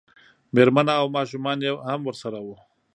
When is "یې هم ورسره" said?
1.65-2.39